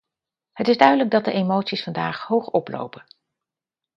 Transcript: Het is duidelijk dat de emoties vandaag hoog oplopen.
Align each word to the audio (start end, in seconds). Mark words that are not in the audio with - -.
Het 0.51 0.67
is 0.67 0.77
duidelijk 0.77 1.11
dat 1.11 1.25
de 1.25 1.31
emoties 1.31 1.83
vandaag 1.83 2.27
hoog 2.27 2.47
oplopen. 2.47 3.03